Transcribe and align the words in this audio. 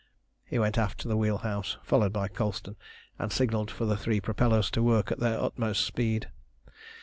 He 0.43 0.57
went 0.57 0.79
aft 0.79 0.97
to 1.01 1.07
the 1.07 1.15
wheel 1.15 1.37
house, 1.45 1.77
followed 1.83 2.11
by 2.11 2.27
Colston, 2.27 2.75
and 3.19 3.31
signalled 3.31 3.69
for 3.69 3.85
the 3.85 3.95
three 3.97 4.19
propellers 4.19 4.71
to 4.71 4.81
work 4.81 5.11
at 5.11 5.19
their 5.19 5.39
utmost 5.39 5.85
speed. 5.85 6.27